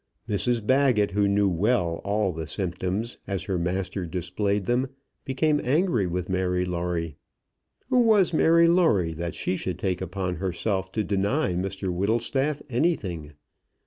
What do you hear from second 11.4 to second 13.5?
Mr Whittlestaff anything?